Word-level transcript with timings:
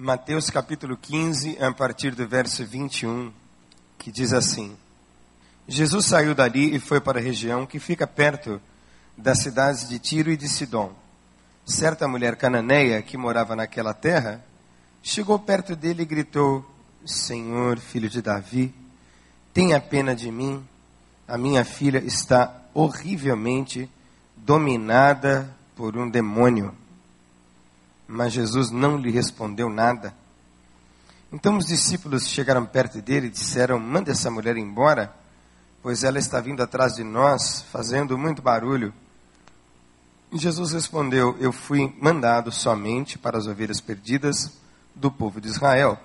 Mateus 0.00 0.48
capítulo 0.48 0.96
15, 0.96 1.58
a 1.60 1.72
partir 1.72 2.14
do 2.14 2.24
verso 2.24 2.64
21, 2.64 3.32
que 3.98 4.12
diz 4.12 4.32
assim: 4.32 4.76
Jesus 5.66 6.06
saiu 6.06 6.36
dali 6.36 6.72
e 6.72 6.78
foi 6.78 7.00
para 7.00 7.18
a 7.18 7.22
região 7.22 7.66
que 7.66 7.80
fica 7.80 8.06
perto 8.06 8.60
das 9.16 9.40
cidades 9.40 9.88
de 9.88 9.98
Tiro 9.98 10.30
e 10.30 10.36
de 10.36 10.48
Sidom. 10.48 10.92
Certa 11.66 12.06
mulher 12.06 12.36
cananeia 12.36 13.02
que 13.02 13.16
morava 13.16 13.56
naquela 13.56 13.92
terra 13.92 14.40
chegou 15.02 15.36
perto 15.36 15.74
dele 15.74 16.04
e 16.04 16.06
gritou: 16.06 16.64
Senhor, 17.04 17.80
filho 17.80 18.08
de 18.08 18.22
Davi, 18.22 18.72
tenha 19.52 19.80
pena 19.80 20.14
de 20.14 20.30
mim. 20.30 20.64
A 21.26 21.36
minha 21.36 21.64
filha 21.64 21.98
está 21.98 22.62
horrivelmente 22.72 23.90
dominada 24.36 25.52
por 25.74 25.96
um 25.96 26.08
demônio. 26.08 26.72
Mas 28.08 28.32
Jesus 28.32 28.70
não 28.70 28.96
lhe 28.96 29.10
respondeu 29.10 29.68
nada. 29.68 30.14
Então 31.30 31.58
os 31.58 31.66
discípulos 31.66 32.26
chegaram 32.26 32.64
perto 32.64 33.02
dele 33.02 33.26
e 33.26 33.30
disseram: 33.30 33.78
Mande 33.78 34.10
essa 34.10 34.30
mulher 34.30 34.56
embora, 34.56 35.14
pois 35.82 36.02
ela 36.02 36.18
está 36.18 36.40
vindo 36.40 36.62
atrás 36.62 36.94
de 36.94 37.04
nós, 37.04 37.62
fazendo 37.70 38.16
muito 38.16 38.40
barulho. 38.40 38.94
E 40.32 40.38
Jesus 40.38 40.72
respondeu: 40.72 41.36
Eu 41.38 41.52
fui 41.52 41.94
mandado 42.00 42.50
somente 42.50 43.18
para 43.18 43.36
as 43.36 43.46
ovelhas 43.46 43.78
perdidas 43.78 44.52
do 44.94 45.10
povo 45.10 45.38
de 45.38 45.48
Israel. 45.48 45.98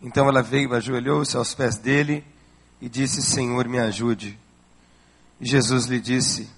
Então 0.00 0.26
ela 0.26 0.42
veio, 0.42 0.74
ajoelhou-se 0.74 1.36
aos 1.36 1.54
pés 1.54 1.76
dele 1.76 2.24
e 2.80 2.88
disse: 2.88 3.20
Senhor, 3.20 3.68
me 3.68 3.78
ajude. 3.78 4.38
E 5.38 5.44
Jesus 5.44 5.84
lhe 5.84 6.00
disse: 6.00 6.48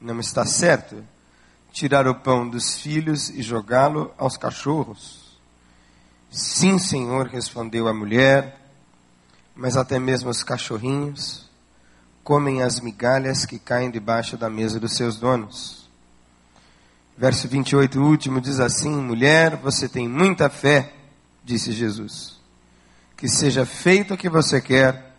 Não 0.00 0.18
está 0.18 0.44
certo 0.44 1.04
tirar 1.72 2.06
o 2.06 2.14
pão 2.14 2.48
dos 2.48 2.78
filhos 2.78 3.30
e 3.30 3.42
jogá-lo 3.42 4.12
aos 4.18 4.36
cachorros? 4.36 5.38
Sim, 6.30 6.78
Senhor, 6.78 7.26
respondeu 7.26 7.88
a 7.88 7.94
mulher, 7.94 8.60
mas 9.54 9.76
até 9.76 9.98
mesmo 9.98 10.30
os 10.30 10.42
cachorrinhos 10.42 11.48
comem 12.22 12.62
as 12.62 12.80
migalhas 12.80 13.44
que 13.44 13.58
caem 13.58 13.90
debaixo 13.90 14.36
da 14.36 14.48
mesa 14.48 14.78
dos 14.78 14.94
seus 14.94 15.18
donos. 15.18 15.88
Verso 17.16 17.48
28, 17.48 18.00
último, 18.00 18.40
diz 18.40 18.60
assim: 18.60 18.94
Mulher, 18.94 19.56
você 19.56 19.88
tem 19.88 20.08
muita 20.08 20.48
fé, 20.48 20.92
disse 21.44 21.72
Jesus. 21.72 22.38
Que 23.16 23.28
seja 23.28 23.66
feito 23.66 24.14
o 24.14 24.16
que 24.16 24.28
você 24.28 24.60
quer. 24.60 25.14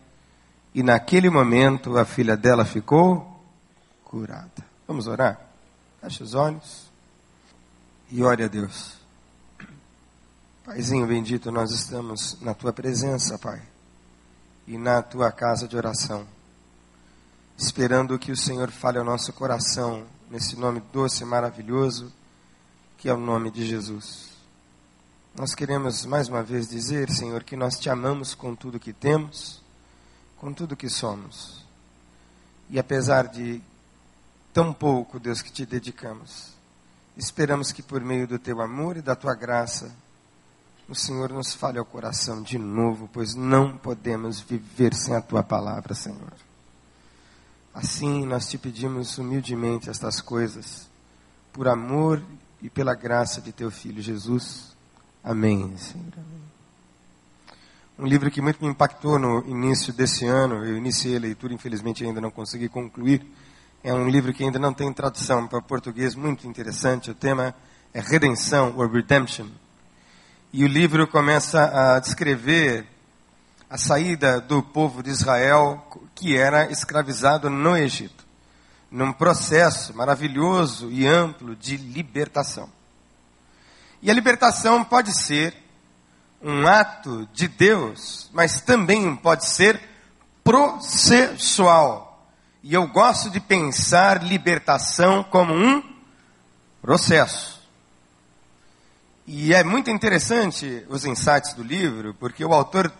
E 0.73 0.81
naquele 0.81 1.30
momento 1.30 1.97
a 1.97 2.06
filha 2.06 2.38
dela 2.38 2.64
ficou 2.64 3.45
curada. 4.06 4.66
Vamos 4.88 5.06
orar? 5.06 5.50
Feche 6.02 6.23
os 6.23 6.33
olhos 6.33 6.89
e 8.09 8.23
ore 8.23 8.44
a 8.44 8.47
Deus. 8.47 8.94
Paizinho 10.66 11.05
bendito, 11.05 11.52
nós 11.52 11.69
estamos 11.71 12.41
na 12.41 12.55
tua 12.55 12.73
presença, 12.73 13.38
Pai, 13.38 13.61
e 14.66 14.79
na 14.79 15.03
tua 15.03 15.31
casa 15.31 15.67
de 15.67 15.77
oração, 15.77 16.25
esperando 17.55 18.17
que 18.17 18.31
o 18.31 18.38
Senhor 18.38 18.72
fale 18.72 18.97
ao 18.97 19.05
nosso 19.05 19.31
coração, 19.31 20.03
nesse 20.27 20.55
nome 20.55 20.81
doce 20.91 21.22
e 21.22 21.25
maravilhoso, 21.25 22.11
que 22.97 23.07
é 23.07 23.13
o 23.13 23.19
nome 23.19 23.52
de 23.52 23.63
Jesus. 23.63 24.31
Nós 25.35 25.53
queremos 25.53 26.03
mais 26.03 26.27
uma 26.27 26.41
vez 26.41 26.67
dizer, 26.67 27.11
Senhor, 27.11 27.44
que 27.44 27.55
nós 27.55 27.79
te 27.79 27.91
amamos 27.91 28.33
com 28.33 28.55
tudo 28.55 28.79
que 28.79 28.91
temos, 28.91 29.61
com 30.38 30.52
tudo 30.52 30.75
que 30.75 30.89
somos. 30.89 31.63
E 32.72 32.79
apesar 32.79 33.27
de 33.27 33.61
tão 34.53 34.73
pouco, 34.73 35.19
Deus, 35.19 35.41
que 35.41 35.52
te 35.52 35.66
dedicamos. 35.66 36.52
Esperamos 37.17 37.71
que 37.71 37.83
por 37.83 38.02
meio 38.02 38.27
do 38.27 38.39
teu 38.39 38.61
amor 38.61 38.97
e 38.97 39.02
da 39.02 39.16
tua 39.16 39.35
graça, 39.35 39.94
o 40.88 40.95
Senhor 40.95 41.31
nos 41.31 41.53
fale 41.53 41.77
ao 41.77 41.85
coração 41.85 42.41
de 42.41 42.57
novo, 42.57 43.09
pois 43.11 43.35
não 43.35 43.77
podemos 43.77 44.39
viver 44.41 44.94
sem 44.94 45.16
a 45.16 45.22
tua 45.22 45.44
palavra, 45.44 45.94
Senhor. 45.94 46.33
Assim, 47.73 48.25
nós 48.25 48.50
te 48.50 48.57
pedimos 48.57 49.17
humildemente 49.17 49.90
estas 49.90 50.19
coisas, 50.19 50.90
por 51.53 51.67
amor 51.67 52.22
e 52.61 52.69
pela 52.69 52.94
graça 52.94 53.41
de 53.41 53.51
teu 53.51 53.72
Filho 53.72 54.01
Jesus. 54.01 54.75
Amém, 55.23 55.78
Senhor. 55.78 56.13
Um 57.97 58.06
livro 58.06 58.31
que 58.31 58.41
muito 58.41 58.63
me 58.63 58.69
impactou 58.69 59.19
no 59.19 59.47
início 59.47 59.94
desse 59.94 60.25
ano, 60.25 60.66
eu 60.66 60.75
iniciei 60.75 61.16
a 61.16 61.19
leitura, 61.19 61.53
infelizmente 61.53 62.03
ainda 62.03 62.19
não 62.19 62.31
consegui 62.31 62.67
concluir 62.67 63.25
é 63.84 63.92
um 63.92 64.08
livro 64.08 64.31
que 64.31 64.44
ainda 64.44 64.59
não 64.59 64.74
tem 64.74 64.94
tradução 64.94 65.47
para 65.47 65.59
português, 65.59 66.14
muito 66.14 66.47
interessante. 66.47 67.09
O 67.09 67.16
tema 67.16 67.56
é 67.92 68.00
Redenção, 68.00 68.75
ou 68.78 68.88
Redemption. 68.88 69.47
E 70.53 70.64
o 70.64 70.68
livro 70.68 71.08
começa 71.08 71.96
a 71.96 72.00
descrever 72.00 72.86
a 73.68 73.80
saída 73.80 74.40
do 74.40 74.62
povo 74.62 75.02
de 75.02 75.09
Israel 75.09 75.84
que 76.14 76.38
era 76.38 76.70
escravizado 76.72 77.50
no 77.50 77.75
Egito, 77.75 78.24
num 78.91 79.12
processo 79.12 79.96
maravilhoso 79.96 80.91
e 80.91 81.08
amplo 81.08 81.56
de 81.56 81.75
libertação. 81.78 82.70
E 84.00 84.12
a 84.12 84.14
libertação 84.14 84.84
pode 84.84 85.12
ser 85.12 85.56
um 86.40 86.68
ato 86.68 87.28
de 87.34 87.47
Deus, 87.47 88.30
mas 88.31 88.62
também 88.62 89.16
pode 89.16 89.47
ser 89.47 89.81
processual 90.44 92.10
e 92.63 92.73
eu 92.73 92.88
gosto 92.88 93.29
de 93.29 93.39
pensar 93.39 94.23
libertação 94.23 95.23
como 95.23 95.53
um 95.53 95.83
processo. 96.81 97.59
E 99.25 99.53
é 99.53 99.63
muito 99.63 99.89
interessante 99.89 100.85
os 100.89 101.05
insights 101.05 101.53
do 101.53 101.63
livro, 101.63 102.13
porque 102.16 102.44
o 102.44 102.53
autor 102.53 102.91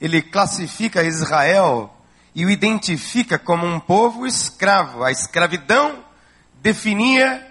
ele 0.00 0.22
classifica 0.22 1.02
Israel 1.02 1.94
e 2.34 2.44
o 2.44 2.50
identifica 2.50 3.38
como 3.38 3.66
um 3.66 3.80
povo 3.80 4.26
escravo. 4.26 5.02
A 5.02 5.10
escravidão 5.10 6.04
definia 6.62 7.46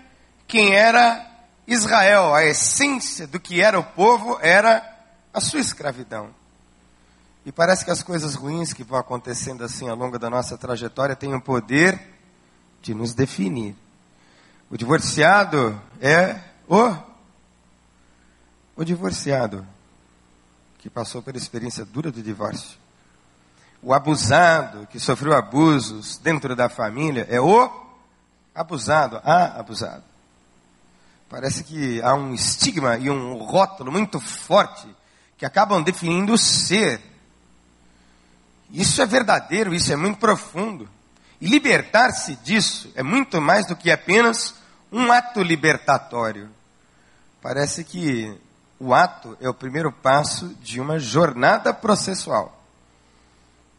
quem 0.47 0.73
era 0.73 1.25
Israel. 1.67 2.33
A 2.33 2.43
essência 2.43 3.27
do 3.27 3.39
que 3.39 3.61
era 3.61 3.79
o 3.79 3.83
povo 3.83 4.39
era 4.41 4.83
a 5.33 5.41
sua 5.41 5.59
escravidão. 5.59 6.29
E 7.45 7.51
parece 7.51 7.85
que 7.85 7.91
as 7.91 8.01
coisas 8.01 8.33
ruins 8.33 8.73
que 8.73 8.83
vão 8.83 8.97
acontecendo 8.97 9.63
assim 9.63 9.87
ao 9.87 9.95
longo 9.95 10.17
da 10.17 10.31
nossa 10.31 10.57
trajetória 10.57 11.15
têm 11.15 11.35
o 11.35 11.41
poder 11.41 12.01
de 12.81 12.95
nos 12.95 13.13
definir. 13.13 13.75
O 14.69 14.75
divorciado 14.75 15.79
é 16.01 16.39
o 16.67 16.95
o 18.75 18.83
divorciado 18.83 19.65
que 20.79 20.89
passou 20.89 21.21
pela 21.21 21.37
experiência 21.37 21.85
dura 21.85 22.11
do 22.11 22.21
divórcio. 22.21 22.77
O 23.81 23.93
abusado 23.93 24.87
que 24.87 24.99
sofreu 24.99 25.33
abusos 25.33 26.17
dentro 26.17 26.55
da 26.55 26.67
família 26.67 27.25
é 27.29 27.39
o 27.39 27.71
abusado, 28.53 29.21
a 29.23 29.59
abusado. 29.59 30.03
Parece 31.29 31.63
que 31.63 32.01
há 32.01 32.15
um 32.15 32.33
estigma 32.33 32.97
e 32.97 33.09
um 33.09 33.35
rótulo 33.37 33.91
muito 33.91 34.19
forte 34.19 34.87
que 35.37 35.45
acabam 35.45 35.81
definindo 35.83 36.33
o 36.33 36.37
ser 36.37 37.14
isso 38.75 39.01
é 39.01 39.05
verdadeiro, 39.05 39.73
isso 39.73 39.91
é 39.91 39.95
muito 39.95 40.19
profundo. 40.19 40.89
E 41.39 41.47
libertar-se 41.47 42.35
disso 42.37 42.91
é 42.95 43.01
muito 43.01 43.39
mais 43.39 43.65
do 43.65 43.75
que 43.75 43.89
apenas 43.89 44.55
um 44.91 45.11
ato 45.11 45.41
libertatório. 45.41 46.49
Parece 47.41 47.83
que 47.83 48.37
o 48.79 48.93
ato 48.93 49.37
é 49.39 49.47
o 49.47 49.53
primeiro 49.53 49.91
passo 49.91 50.49
de 50.61 50.81
uma 50.81 50.99
jornada 50.99 51.73
processual. 51.73 52.63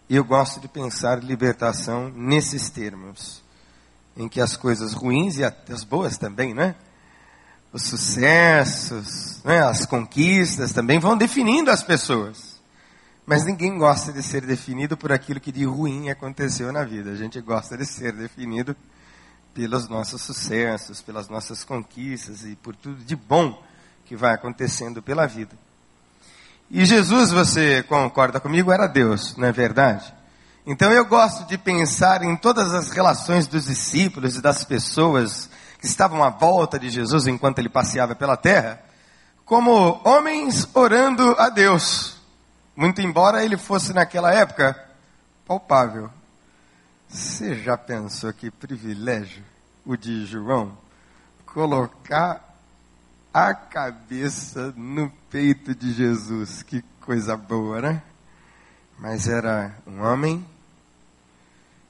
Eu 0.08 0.24
gosto 0.24 0.60
de 0.60 0.68
pensar 0.68 1.22
libertação 1.22 2.08
nesses 2.08 2.70
termos, 2.70 3.42
em 4.16 4.28
que 4.28 4.40
as 4.40 4.56
coisas 4.56 4.92
ruins 4.94 5.36
e 5.36 5.44
as 5.44 5.84
boas 5.84 6.16
também, 6.16 6.54
né? 6.54 6.74
Os 7.72 7.82
sucessos, 7.82 9.42
né? 9.44 9.62
as 9.62 9.84
conquistas 9.84 10.72
também 10.72 10.98
vão 10.98 11.16
definindo 11.16 11.70
as 11.70 11.82
pessoas. 11.82 12.55
Mas 13.26 13.44
ninguém 13.44 13.76
gosta 13.76 14.12
de 14.12 14.22
ser 14.22 14.46
definido 14.46 14.96
por 14.96 15.10
aquilo 15.10 15.40
que 15.40 15.50
de 15.50 15.64
ruim 15.64 16.10
aconteceu 16.10 16.72
na 16.72 16.84
vida. 16.84 17.10
A 17.10 17.16
gente 17.16 17.40
gosta 17.40 17.76
de 17.76 17.84
ser 17.84 18.12
definido 18.12 18.76
pelos 19.52 19.88
nossos 19.88 20.22
sucessos, 20.22 21.02
pelas 21.02 21.28
nossas 21.28 21.64
conquistas 21.64 22.44
e 22.44 22.54
por 22.54 22.76
tudo 22.76 23.02
de 23.04 23.16
bom 23.16 23.60
que 24.04 24.14
vai 24.14 24.32
acontecendo 24.32 25.02
pela 25.02 25.26
vida. 25.26 25.56
E 26.70 26.84
Jesus, 26.84 27.32
você 27.32 27.82
concorda 27.82 28.38
comigo, 28.38 28.70
era 28.70 28.86
Deus, 28.86 29.36
não 29.36 29.48
é 29.48 29.52
verdade? 29.52 30.14
Então 30.64 30.92
eu 30.92 31.04
gosto 31.04 31.46
de 31.46 31.58
pensar 31.58 32.22
em 32.22 32.36
todas 32.36 32.72
as 32.74 32.90
relações 32.90 33.48
dos 33.48 33.66
discípulos 33.66 34.36
e 34.36 34.40
das 34.40 34.62
pessoas 34.64 35.50
que 35.80 35.86
estavam 35.86 36.22
à 36.22 36.30
volta 36.30 36.78
de 36.78 36.90
Jesus 36.90 37.26
enquanto 37.26 37.58
ele 37.58 37.68
passeava 37.68 38.14
pela 38.14 38.36
terra, 38.36 38.80
como 39.44 40.00
homens 40.04 40.68
orando 40.74 41.34
a 41.38 41.48
Deus 41.48 42.15
muito 42.76 43.00
embora 43.00 43.44
ele 43.44 43.56
fosse 43.56 43.92
naquela 43.92 44.32
época 44.32 44.78
palpável. 45.46 46.10
Você 47.08 47.54
já 47.54 47.78
pensou 47.78 48.32
que 48.32 48.50
privilégio 48.50 49.42
o 49.84 49.96
de 49.96 50.26
João 50.26 50.76
colocar 51.46 52.54
a 53.32 53.54
cabeça 53.54 54.74
no 54.76 55.10
peito 55.30 55.74
de 55.74 55.92
Jesus. 55.92 56.62
Que 56.62 56.82
coisa 57.00 57.36
boa, 57.36 57.80
né? 57.80 58.02
Mas 58.98 59.26
era 59.26 59.74
um 59.86 60.02
homem 60.02 60.44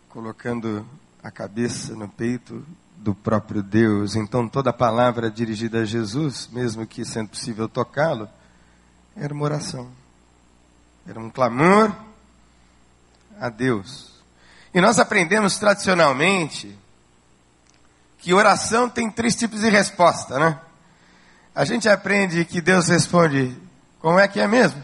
colocando 0.09 0.87
a 1.23 1.31
cabeça 1.31 1.95
no 1.95 2.09
peito 2.09 2.65
do 2.97 3.15
próprio 3.15 3.63
Deus. 3.63 4.15
Então 4.15 4.49
toda 4.49 4.73
palavra 4.73 5.31
dirigida 5.31 5.81
a 5.81 5.85
Jesus, 5.85 6.49
mesmo 6.53 6.87
que 6.87 7.05
sendo 7.05 7.31
possível 7.31 7.69
tocá-lo, 7.69 8.29
era 9.17 9.35
uma 9.35 9.45
oração. 9.45 9.91
Era 11.09 11.21
um 11.21 11.31
clamor 11.31 11.95
a 13.41 13.49
Deus. 13.49 14.11
E 14.75 14.81
nós 14.81 14.99
aprendemos 14.99 15.59
tradicionalmente 15.59 16.77
que 18.19 18.35
oração 18.35 18.89
tem 18.89 19.11
três 19.11 19.37
tipos 19.37 19.61
de 19.61 19.71
resposta, 19.71 20.39
né? 20.39 20.61
A 21.55 21.65
gente 21.65 21.89
aprende 21.89 22.45
que 22.45 22.61
Deus 22.61 22.89
responde, 22.89 23.57
como 24.01 24.19
é 24.19 24.27
que 24.27 24.41
é 24.41 24.47
mesmo? 24.47 24.83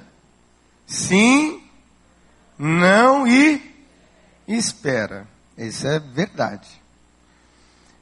Sim, 0.87 1.63
não 2.59 3.27
e 3.27 3.61
espera. 4.47 5.27
Isso 5.59 5.87
é 5.87 5.99
verdade. 5.99 6.69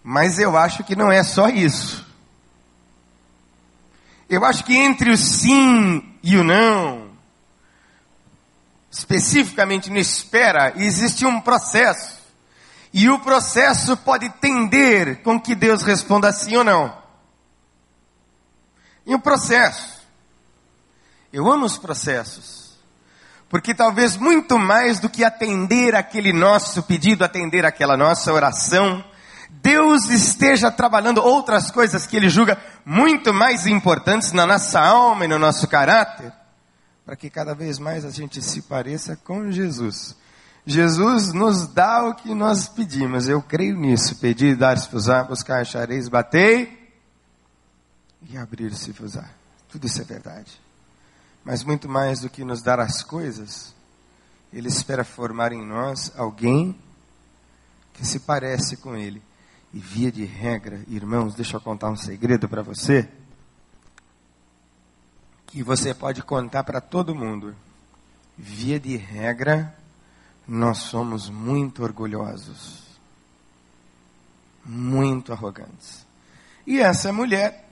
Mas 0.02 0.38
eu 0.38 0.56
acho 0.56 0.84
que 0.84 0.96
não 0.96 1.10
é 1.10 1.22
só 1.22 1.48
isso. 1.48 2.06
Eu 4.28 4.44
acho 4.44 4.62
que 4.64 4.76
entre 4.76 5.10
o 5.10 5.16
sim 5.16 6.16
e 6.22 6.36
o 6.36 6.44
não, 6.44 6.99
especificamente 9.10 9.90
no 9.90 9.98
espera, 9.98 10.72
existe 10.76 11.26
um 11.26 11.40
processo. 11.40 12.20
E 12.92 13.08
o 13.08 13.18
processo 13.18 13.96
pode 13.96 14.28
tender 14.40 15.22
com 15.22 15.40
que 15.40 15.54
Deus 15.54 15.82
responda 15.82 16.32
sim 16.32 16.56
ou 16.56 16.64
não. 16.64 16.96
E 19.04 19.14
o 19.14 19.18
processo. 19.18 20.00
Eu 21.32 21.50
amo 21.50 21.66
os 21.66 21.76
processos. 21.76 22.78
Porque 23.48 23.74
talvez 23.74 24.16
muito 24.16 24.56
mais 24.58 25.00
do 25.00 25.08
que 25.08 25.24
atender 25.24 25.94
aquele 25.96 26.32
nosso 26.32 26.82
pedido, 26.84 27.24
atender 27.24 27.66
aquela 27.66 27.96
nossa 27.96 28.32
oração, 28.32 29.04
Deus 29.50 30.08
esteja 30.08 30.70
trabalhando 30.70 31.20
outras 31.20 31.68
coisas 31.70 32.06
que 32.06 32.16
Ele 32.16 32.28
julga 32.28 32.56
muito 32.84 33.34
mais 33.34 33.66
importantes 33.66 34.30
na 34.30 34.46
nossa 34.46 34.80
alma 34.80 35.24
e 35.24 35.28
no 35.28 35.38
nosso 35.38 35.66
caráter, 35.66 36.32
para 37.10 37.16
que 37.16 37.28
cada 37.28 37.56
vez 37.56 37.80
mais 37.80 38.04
a 38.04 38.10
gente 38.10 38.40
se 38.40 38.62
pareça 38.62 39.16
com 39.16 39.50
Jesus. 39.50 40.14
Jesus 40.64 41.32
nos 41.32 41.66
dá 41.66 42.04
o 42.04 42.14
que 42.14 42.32
nós 42.32 42.68
pedimos, 42.68 43.26
eu 43.28 43.42
creio 43.42 43.76
nisso. 43.76 44.20
Pedi, 44.20 44.54
dar-se-vos 44.54 45.06
buscar, 45.26 45.62
achareis, 45.62 46.08
batei 46.08 46.88
e 48.30 48.36
abrir-se-vos-á. 48.36 49.28
Tudo 49.68 49.88
isso 49.88 50.00
é 50.00 50.04
verdade. 50.04 50.60
Mas 51.44 51.64
muito 51.64 51.88
mais 51.88 52.20
do 52.20 52.30
que 52.30 52.44
nos 52.44 52.62
dar 52.62 52.78
as 52.78 53.02
coisas, 53.02 53.74
Ele 54.52 54.68
espera 54.68 55.02
formar 55.02 55.50
em 55.50 55.66
nós 55.66 56.12
alguém 56.16 56.78
que 57.92 58.06
se 58.06 58.20
parece 58.20 58.76
com 58.76 58.94
Ele. 58.94 59.20
E 59.74 59.80
via 59.80 60.12
de 60.12 60.24
regra, 60.24 60.80
irmãos, 60.86 61.34
deixa 61.34 61.56
eu 61.56 61.60
contar 61.60 61.90
um 61.90 61.96
segredo 61.96 62.48
para 62.48 62.62
você, 62.62 63.08
que 65.50 65.62
você 65.62 65.92
pode 65.92 66.22
contar 66.22 66.64
para 66.64 66.80
todo 66.80 67.14
mundo. 67.14 67.54
Via 68.38 68.80
de 68.80 68.96
regra, 68.96 69.74
nós 70.46 70.78
somos 70.78 71.28
muito 71.28 71.82
orgulhosos, 71.82 72.82
muito 74.64 75.32
arrogantes. 75.32 76.06
E 76.66 76.80
essa 76.80 77.12
mulher 77.12 77.68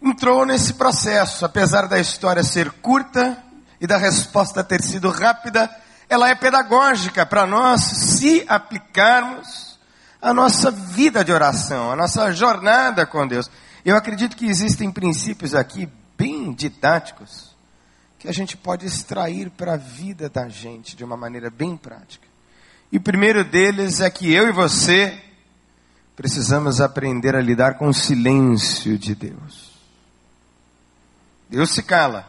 entrou 0.00 0.44
nesse 0.44 0.74
processo, 0.74 1.44
apesar 1.44 1.88
da 1.88 1.98
história 1.98 2.44
ser 2.44 2.70
curta 2.70 3.42
e 3.80 3.86
da 3.86 3.96
resposta 3.96 4.62
ter 4.62 4.82
sido 4.82 5.10
rápida, 5.10 5.68
ela 6.08 6.28
é 6.28 6.34
pedagógica 6.34 7.26
para 7.26 7.46
nós 7.46 7.80
se 7.82 8.44
aplicarmos 8.48 9.78
a 10.20 10.32
nossa 10.32 10.70
vida 10.70 11.24
de 11.24 11.32
oração, 11.32 11.90
a 11.90 11.96
nossa 11.96 12.30
jornada 12.32 13.06
com 13.06 13.26
Deus. 13.26 13.50
Eu 13.86 13.94
acredito 13.96 14.36
que 14.36 14.46
existem 14.46 14.90
princípios 14.90 15.54
aqui 15.54 15.88
bem 16.18 16.52
didáticos 16.52 17.54
que 18.18 18.26
a 18.26 18.32
gente 18.32 18.56
pode 18.56 18.84
extrair 18.84 19.48
para 19.48 19.74
a 19.74 19.76
vida 19.76 20.28
da 20.28 20.48
gente 20.48 20.96
de 20.96 21.04
uma 21.04 21.16
maneira 21.16 21.50
bem 21.50 21.76
prática. 21.76 22.26
E 22.90 22.96
o 22.96 23.00
primeiro 23.00 23.44
deles 23.44 24.00
é 24.00 24.10
que 24.10 24.34
eu 24.34 24.48
e 24.48 24.50
você 24.50 25.16
precisamos 26.16 26.80
aprender 26.80 27.36
a 27.36 27.40
lidar 27.40 27.74
com 27.74 27.86
o 27.86 27.94
silêncio 27.94 28.98
de 28.98 29.14
Deus. 29.14 29.70
Deus 31.48 31.70
se 31.70 31.84
cala. 31.84 32.28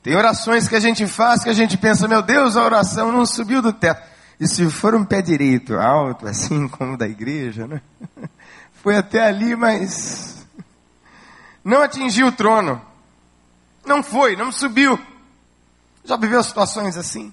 Tem 0.00 0.14
orações 0.14 0.68
que 0.68 0.76
a 0.76 0.80
gente 0.80 1.08
faz 1.08 1.42
que 1.42 1.50
a 1.50 1.54
gente 1.54 1.76
pensa, 1.76 2.06
meu 2.06 2.22
Deus, 2.22 2.54
a 2.54 2.64
oração 2.64 3.10
não 3.10 3.26
subiu 3.26 3.60
do 3.60 3.72
teto. 3.72 4.08
E 4.38 4.46
se 4.46 4.70
for 4.70 4.94
um 4.94 5.04
pé 5.04 5.20
direito, 5.20 5.74
alto, 5.74 6.28
assim 6.28 6.68
como 6.68 6.96
da 6.96 7.08
igreja, 7.08 7.66
né? 7.66 7.82
Foi 8.82 8.96
até 8.96 9.26
ali, 9.26 9.54
mas 9.54 10.46
não 11.64 11.82
atingiu 11.82 12.28
o 12.28 12.32
trono. 12.32 12.80
Não 13.84 14.02
foi, 14.02 14.36
não 14.36 14.50
subiu. 14.50 14.98
Já 16.04 16.16
viveu 16.16 16.42
situações 16.42 16.96
assim? 16.96 17.32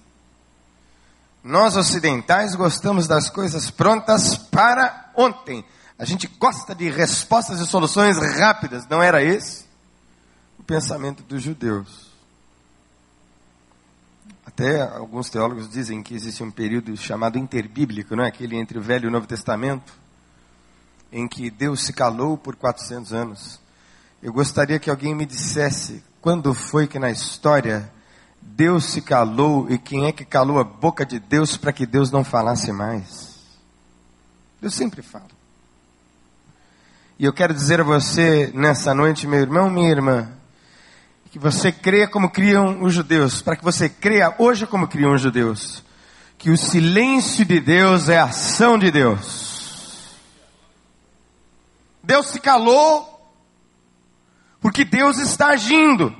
Nós 1.44 1.78
ocidentais 1.78 2.56
gostamos 2.56 3.08
das 3.08 3.30
coisas 3.30 3.72
prontas 3.72 4.38
para 4.38 5.12
ontem. 5.16 5.64
A 5.98 6.04
gente 6.04 6.28
gosta 6.28 6.76
de 6.76 6.90
respostas 6.90 7.60
e 7.60 7.66
soluções 7.66 8.18
rápidas. 8.38 8.86
Não 8.88 9.02
era 9.02 9.24
esse 9.24 9.66
o 10.60 10.64
pensamento 10.64 11.24
dos 11.24 11.42
judeus. 11.42 12.08
Até 14.46 14.82
alguns 14.82 15.30
teólogos 15.30 15.70
dizem 15.70 16.04
que 16.04 16.14
existe 16.14 16.44
um 16.44 16.52
período 16.52 16.96
chamado 16.98 17.38
interbíblico, 17.38 18.16
não 18.16 18.24
é? 18.24 18.28
aquele 18.28 18.58
entre 18.58 18.78
o 18.78 18.82
Velho 18.82 19.06
e 19.06 19.08
o 19.08 19.12
Novo 19.12 19.28
Testamento, 19.28 19.94
em 21.12 21.28
que 21.28 21.50
Deus 21.50 21.86
se 21.86 21.94
calou 21.94 22.38
por 22.38 22.56
400 22.56 23.14
anos. 23.14 23.60
Eu 24.22 24.34
gostaria 24.34 24.80
que 24.80 24.90
alguém 24.90 25.14
me 25.16 25.26
dissesse 25.26 26.04
quando 26.22 26.54
foi 26.54 26.88
que 26.88 27.00
na 27.00 27.12
história 27.12 27.92
Deus 28.42 28.86
se 28.86 29.02
calou 29.02 29.70
e 29.70 29.78
quem 29.78 30.06
é 30.06 30.12
que 30.12 30.26
calou 30.26 30.60
a 30.60 30.64
boca 30.64 31.06
de 31.06 31.20
Deus 31.20 31.58
para 31.58 31.72
que 31.72 31.86
Deus 31.86 32.12
não 32.12 32.24
falasse 32.24 32.72
mais? 32.72 33.38
Deus 34.62 34.74
sempre 34.74 35.02
fala. 35.02 35.28
E 37.20 37.26
eu 37.26 37.34
quero 37.34 37.54
dizer 37.54 37.82
a 37.82 37.84
você 37.84 38.52
nessa 38.54 38.94
noite, 38.94 39.28
meu 39.28 39.40
irmão, 39.40 39.70
minha 39.70 39.90
irmã, 39.90 40.30
que 41.32 41.40
você 41.40 41.72
creia 41.72 42.08
como 42.08 42.30
criam 42.30 42.82
os 42.82 42.94
judeus, 42.94 43.42
para 43.42 43.56
que 43.56 43.64
você 43.64 43.88
creia 43.88 44.34
hoje 44.40 44.66
como 44.66 44.88
criam 44.88 45.14
os 45.14 45.22
judeus, 45.22 45.84
que 46.38 46.50
o 46.50 46.58
silêncio 46.58 47.46
de 47.46 47.60
Deus 47.60 48.10
é 48.10 48.18
a 48.18 48.26
ação 48.26 48.78
de 48.78 48.90
Deus. 48.90 49.47
Deus 52.08 52.28
se 52.28 52.40
calou 52.40 53.14
porque 54.62 54.86
Deus 54.86 55.18
está 55.18 55.48
agindo. 55.48 56.16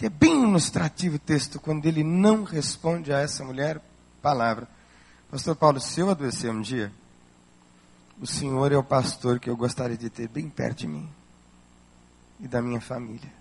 É 0.00 0.10
bem 0.10 0.44
ilustrativo 0.44 1.16
o 1.16 1.18
texto 1.18 1.58
quando 1.58 1.86
ele 1.86 2.04
não 2.04 2.44
responde 2.44 3.10
a 3.10 3.18
essa 3.18 3.42
mulher 3.42 3.80
palavra. 4.20 4.68
Pastor 5.30 5.56
Paulo, 5.56 5.80
se 5.80 6.00
eu 6.00 6.10
adoecer 6.10 6.50
um 6.50 6.60
dia, 6.60 6.92
o 8.20 8.26
Senhor 8.26 8.70
é 8.72 8.76
o 8.76 8.84
pastor 8.84 9.40
que 9.40 9.48
eu 9.48 9.56
gostaria 9.56 9.96
de 9.96 10.10
ter 10.10 10.28
bem 10.28 10.48
perto 10.50 10.80
de 10.80 10.86
mim 10.86 11.08
e 12.38 12.46
da 12.46 12.60
minha 12.60 12.80
família. 12.80 13.32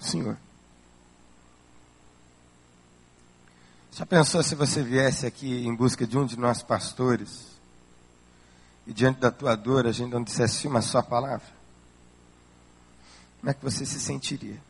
Senhor. 0.00 0.36
Já 3.96 4.04
pensou 4.04 4.42
se 4.42 4.54
você 4.54 4.82
viesse 4.82 5.24
aqui 5.24 5.66
em 5.66 5.74
busca 5.74 6.06
de 6.06 6.18
um 6.18 6.26
de 6.26 6.38
nós 6.38 6.62
pastores 6.62 7.46
e 8.86 8.92
diante 8.92 9.20
da 9.20 9.30
tua 9.30 9.56
dor 9.56 9.86
a 9.86 9.90
gente 9.90 10.12
não 10.12 10.22
dissesse 10.22 10.68
uma 10.68 10.82
só 10.82 11.00
palavra? 11.00 11.46
Como 13.40 13.50
é 13.50 13.54
que 13.54 13.64
você 13.64 13.86
se 13.86 13.98
sentiria? 13.98 14.60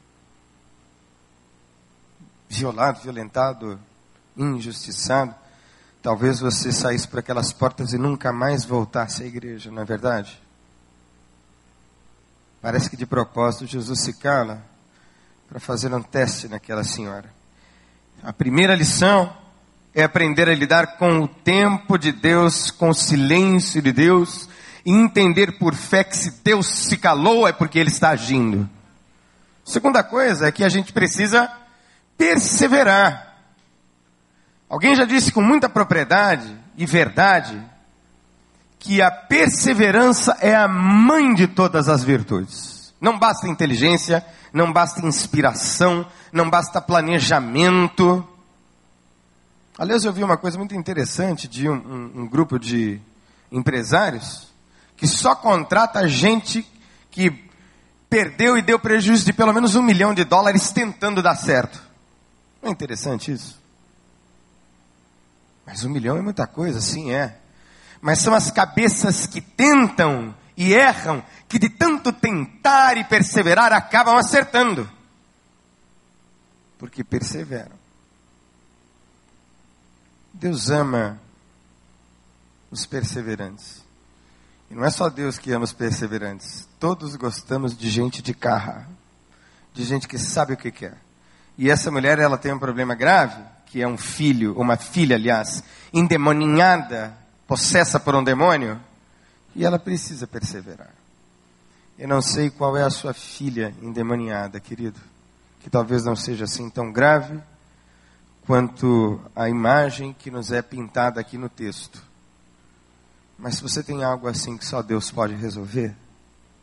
Violado, 2.49 3.00
violentado, 3.00 3.80
injustiçado? 4.37 5.35
Talvez 6.00 6.38
você 6.38 6.71
saísse 6.71 7.09
por 7.09 7.18
aquelas 7.18 7.52
portas 7.52 7.92
e 7.92 7.99
nunca 7.99 8.33
mais 8.33 8.64
voltasse 8.64 9.25
à 9.25 9.26
igreja, 9.26 9.73
não 9.73 9.83
é 9.83 9.85
verdade? 9.85 10.40
Parece 12.62 12.88
que 12.88 12.97
de 12.97 13.06
propósito 13.06 13.66
Jesus 13.66 14.02
se 14.02 14.12
cala 14.12 14.64
para 15.49 15.59
fazer 15.59 15.92
um 15.92 16.00
teste 16.00 16.47
naquela 16.47 16.85
senhora. 16.85 17.35
A 18.23 18.32
primeira 18.32 18.75
lição 18.75 19.32
é 19.94 20.02
aprender 20.02 20.49
a 20.49 20.54
lidar 20.54 20.99
com 20.99 21.20
o 21.20 21.28
tempo 21.28 21.96
de 21.96 22.12
Deus, 22.12 22.70
com 22.70 22.90
o 22.90 22.94
silêncio 22.94 23.80
de 23.80 23.92
Deus, 23.92 24.49
e 24.85 24.92
entender 24.92 25.58
por 25.58 25.75
fé 25.75 26.04
que 26.04 26.16
se 26.16 26.42
Deus 26.44 26.66
se 26.66 26.96
calou 26.96 27.49
é 27.49 27.52
porque 27.52 27.78
Ele 27.78 27.88
está 27.88 28.11
agindo. 28.11 28.68
Segunda 29.64 30.04
coisa 30.04 30.46
é 30.46 30.52
que 30.52 30.62
a 30.62 30.68
gente 30.68 30.92
precisa 30.92 31.50
perseverar. 32.16 33.37
Alguém 34.68 34.94
já 34.94 35.04
disse 35.04 35.32
com 35.32 35.40
muita 35.40 35.68
propriedade 35.68 36.54
e 36.76 36.85
verdade 36.85 37.61
que 38.78 39.00
a 39.00 39.11
perseverança 39.11 40.37
é 40.40 40.54
a 40.54 40.68
mãe 40.68 41.35
de 41.35 41.46
todas 41.46 41.88
as 41.88 42.04
virtudes. 42.04 42.75
Não 43.00 43.19
basta 43.19 43.49
inteligência, 43.49 44.25
não 44.53 44.73
basta 44.73 45.07
inspiração, 45.07 46.07
não 46.33 46.49
basta 46.49 46.81
planejamento. 46.81 48.26
Aliás, 49.79 50.05
eu 50.05 50.12
vi 50.12 50.25
uma 50.25 50.38
coisa 50.38 50.57
muito 50.57 50.75
interessante 50.75 51.47
de 51.47 51.69
um, 51.69 51.75
um, 51.75 52.21
um 52.23 52.26
grupo 52.29 52.59
de 52.59 53.00
empresários 53.53 54.49
que 54.97 55.07
só 55.07 55.35
contrata 55.35 56.09
gente 56.09 56.67
que 57.11 57.45
perdeu 58.09 58.57
e 58.57 58.62
deu 58.62 58.79
prejuízo 58.79 59.25
de 59.25 59.33
pelo 59.33 59.53
menos 59.53 59.75
um 59.75 59.83
milhão 59.83 60.15
de 60.15 60.25
dólares 60.25 60.71
tentando 60.73 61.23
dar 61.23 61.35
certo. 61.35 61.83
Não 62.62 62.71
é 62.71 62.73
interessante 62.73 63.33
isso? 63.33 63.61
Mas 65.67 65.85
um 65.85 65.91
milhão 65.91 66.17
é 66.17 66.23
muita 66.23 66.47
coisa, 66.47 66.81
sim 66.81 67.12
é. 67.12 67.37
Mas 68.00 68.21
são 68.21 68.35
as 68.35 68.50
cabeças 68.50 69.26
que 69.26 69.41
tentam 69.41 70.35
e 70.57 70.73
erram, 70.73 71.23
que 71.49 71.59
de 71.59 71.69
tanto 71.69 72.13
tentar 72.13 72.97
e 72.97 73.05
perseverar 73.05 73.73
acabam 73.73 74.17
acertando. 74.17 74.91
Porque 76.79 77.05
perseveram. 77.05 77.77
Deus 80.33 80.71
ama 80.71 81.21
os 82.71 82.87
perseverantes. 82.87 83.85
E 84.71 84.75
não 84.75 84.85
é 84.85 84.91
só 84.91 85.09
Deus 85.09 85.39
que 85.39 85.53
ama 85.53 85.65
os 85.65 85.73
perseverantes. 85.73 86.69
Todos 86.81 87.17
gostamos 87.17 87.77
de 87.77 87.89
gente 87.89 88.21
de 88.23 88.35
carra, 88.35 88.89
de 89.73 89.85
gente 89.85 90.09
que 90.09 90.19
sabe 90.19 90.55
o 90.55 90.57
que 90.57 90.71
quer. 90.71 90.97
E 91.57 91.71
essa 91.71 91.91
mulher, 91.91 92.19
ela 92.19 92.37
tem 92.37 92.53
um 92.53 92.59
problema 92.59 92.95
grave, 92.95 93.43
que 93.67 93.81
é 93.81 93.89
um 93.89 93.97
filho, 93.97 94.55
uma 94.59 94.77
filha, 94.77 95.17
aliás, 95.17 95.63
endemoninhada, 95.93 97.17
possessa 97.47 97.99
por 97.99 98.15
um 98.15 98.23
demônio, 98.23 98.81
e 99.57 99.65
ela 99.65 99.79
precisa 99.79 100.27
perseverar. 100.27 100.95
Eu 101.99 102.07
não 102.07 102.21
sei 102.21 102.51
qual 102.51 102.77
é 102.77 102.83
a 102.83 102.91
sua 102.91 103.15
filha 103.15 103.75
endemoniada, 103.83 104.61
querido, 104.61 105.01
que 105.61 105.71
talvez 105.71 106.05
não 106.05 106.15
seja 106.15 106.45
assim 106.45 106.69
tão 106.69 106.93
grave 106.93 107.41
quanto 108.47 109.19
a 109.35 109.49
imagem 109.49 110.13
que 110.13 110.31
nos 110.31 110.53
é 110.53 110.61
pintada 110.61 111.19
aqui 111.19 111.39
no 111.39 111.49
texto. 111.49 112.03
Mas 113.39 113.57
se 113.57 113.63
você 113.63 113.83
tem 113.83 114.05
algo 114.05 114.29
assim 114.29 114.59
que 114.59 114.65
só 114.65 114.83
Deus 114.83 115.11
pode 115.11 115.35
resolver, 115.35 115.97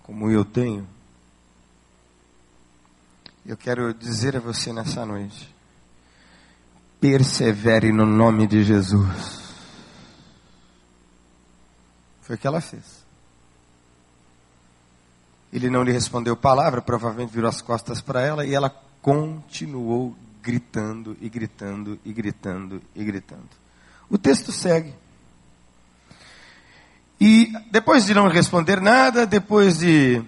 como 0.03 0.29
eu 0.29 0.45
tenho, 0.45 0.87
eu 3.43 3.57
quero 3.57 3.91
dizer 3.91 4.37
a 4.37 4.39
você 4.39 4.71
nessa 4.71 5.03
noite: 5.03 5.53
persevere 7.01 7.91
no 7.91 8.05
nome 8.05 8.45
de 8.45 8.63
Jesus. 8.63 9.42
Foi 12.23 12.35
o 12.35 12.39
que 12.39 12.47
ela 12.47 12.61
fez. 12.61 13.03
Ele 15.51 15.69
não 15.69 15.83
lhe 15.83 15.91
respondeu 15.91 16.35
palavra, 16.35 16.81
provavelmente 16.81 17.31
virou 17.31 17.49
as 17.49 17.61
costas 17.61 18.01
para 18.01 18.21
ela 18.21 18.45
e 18.45 18.55
ela 18.55 18.69
continuou 19.01 20.15
gritando 20.41 21.15
e 21.21 21.29
gritando 21.29 21.99
e 22.03 22.11
gritando 22.11 22.81
e 22.95 23.03
gritando. 23.03 23.49
O 24.09 24.17
texto 24.17 24.51
segue. 24.51 24.93
E 27.19 27.53
depois 27.69 28.05
de 28.05 28.13
não 28.13 28.27
responder 28.27 28.81
nada, 28.81 29.25
depois 29.25 29.77
de 29.77 30.23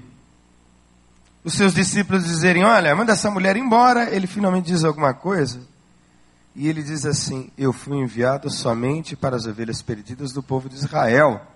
os 1.43 1.53
seus 1.53 1.73
discípulos 1.73 2.25
dizerem: 2.25 2.63
Olha, 2.63 2.95
manda 2.95 3.13
essa 3.13 3.31
mulher 3.31 3.57
embora, 3.57 4.13
ele 4.13 4.27
finalmente 4.27 4.67
diz 4.67 4.83
alguma 4.83 5.13
coisa. 5.13 5.59
E 6.55 6.67
ele 6.67 6.83
diz 6.83 7.05
assim: 7.05 7.51
Eu 7.57 7.73
fui 7.73 7.97
enviado 7.97 8.49
somente 8.49 9.15
para 9.15 9.35
as 9.35 9.45
ovelhas 9.45 9.81
perdidas 9.81 10.31
do 10.31 10.43
povo 10.43 10.69
de 10.69 10.75
Israel. 10.75 11.54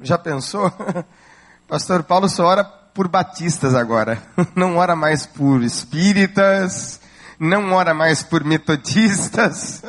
Já 0.00 0.18
pensou? 0.18 0.72
Pastor 1.68 2.02
Paulo 2.04 2.28
só 2.28 2.44
ora 2.44 2.64
por 2.64 3.08
batistas 3.08 3.74
agora. 3.74 4.22
Não 4.54 4.76
ora 4.76 4.96
mais 4.96 5.26
por 5.26 5.62
espíritas, 5.62 7.00
não 7.38 7.72
ora 7.72 7.92
mais 7.92 8.22
por 8.22 8.42
metodistas. 8.42 9.82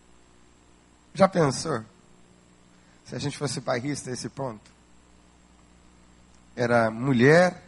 Já 1.14 1.26
pensou? 1.26 1.82
Se 3.04 3.16
a 3.16 3.18
gente 3.18 3.38
fosse 3.38 3.60
bairrista 3.60 4.10
a 4.10 4.12
esse 4.12 4.28
ponto. 4.28 4.70
Era 6.54 6.90
mulher, 6.90 7.62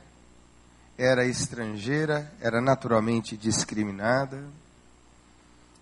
era 0.98 1.24
estrangeira, 1.24 2.30
era 2.40 2.60
naturalmente 2.60 3.36
discriminada, 3.36 4.44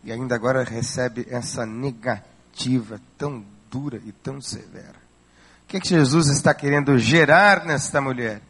e 0.05 0.13
ainda 0.13 0.35
agora 0.35 0.63
recebe 0.63 1.27
essa 1.29 1.67
negativa 1.67 3.01
tão 3.19 3.45
dura 3.69 4.01
e 4.05 4.13
tão 4.13 4.41
severa. 4.41 5.08
O 5.69 5.71
que, 5.71 5.77
é 5.77 5.81
que 5.81 5.89
Jesus 5.89 6.29
está 6.29 6.55
querendo 6.55 6.99
gerar 6.99 7.67
nesta 7.67 8.01
mulher? 8.01 8.41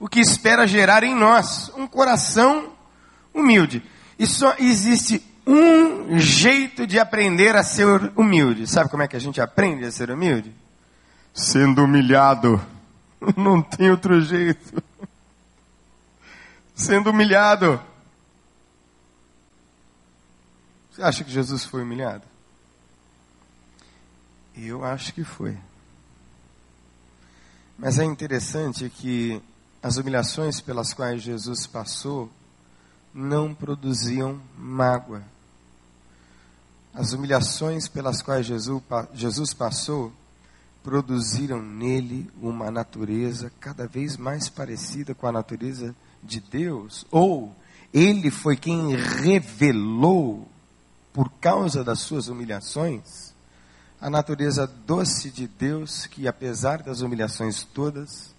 O 0.00 0.08
que 0.08 0.18
espera 0.18 0.66
gerar 0.66 1.04
em 1.04 1.14
nós? 1.14 1.70
Um 1.76 1.86
coração 1.86 2.72
humilde. 3.32 3.84
E 4.18 4.26
só 4.26 4.52
existe 4.58 5.22
um 5.46 6.18
jeito 6.18 6.84
de 6.84 6.98
aprender 6.98 7.54
a 7.54 7.62
ser 7.62 8.12
humilde. 8.16 8.66
Sabe 8.66 8.90
como 8.90 9.04
é 9.04 9.06
que 9.06 9.14
a 9.14 9.20
gente 9.20 9.40
aprende 9.40 9.84
a 9.84 9.92
ser 9.92 10.10
humilde? 10.10 10.52
Sendo 11.32 11.84
humilhado. 11.84 12.60
Não 13.36 13.62
tem 13.62 13.88
outro 13.88 14.20
jeito. 14.20 14.82
Sendo 16.74 17.10
humilhado. 17.10 17.80
Você 20.90 21.00
acha 21.00 21.22
que 21.22 21.30
Jesus 21.30 21.64
foi 21.64 21.82
humilhado? 21.84 22.24
Eu 24.56 24.84
acho 24.84 25.14
que 25.14 25.22
foi. 25.22 25.56
Mas 27.78 27.98
é 27.98 28.04
interessante 28.04 28.88
que 28.88 29.40
as 29.82 29.98
humilhações 29.98 30.60
pelas 30.60 30.94
quais 30.94 31.22
Jesus 31.22 31.66
passou 31.66 32.30
não 33.12 33.54
produziam 33.54 34.40
mágoa. 34.56 35.22
As 36.94 37.12
humilhações 37.12 37.86
pelas 37.86 38.22
quais 38.22 38.46
Jesus, 38.46 38.82
Jesus 39.12 39.52
passou 39.52 40.12
produziram 40.82 41.60
nele 41.60 42.30
uma 42.40 42.70
natureza 42.70 43.52
cada 43.60 43.86
vez 43.86 44.16
mais 44.16 44.48
parecida 44.48 45.14
com 45.14 45.26
a 45.26 45.32
natureza 45.32 45.94
de 46.22 46.40
Deus, 46.40 47.04
ou 47.10 47.54
ele 47.92 48.30
foi 48.30 48.56
quem 48.56 48.94
revelou, 48.94 50.48
por 51.12 51.30
causa 51.40 51.82
das 51.82 52.00
suas 52.00 52.28
humilhações, 52.28 53.34
a 54.00 54.10
natureza 54.10 54.66
doce 54.66 55.30
de 55.30 55.46
Deus, 55.46 56.06
que 56.06 56.28
apesar 56.28 56.82
das 56.82 57.00
humilhações 57.00 57.64
todas, 57.64 58.34